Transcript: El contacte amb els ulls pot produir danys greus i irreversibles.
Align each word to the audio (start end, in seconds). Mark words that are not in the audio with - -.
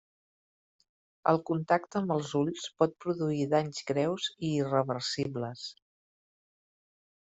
El 1.31 1.39
contacte 1.49 1.99
amb 2.01 2.15
els 2.17 2.33
ulls 2.41 2.65
pot 2.83 2.97
produir 3.07 3.47
danys 3.55 3.87
greus 3.93 4.33
i 4.35 4.53
irreversibles. 4.67 5.71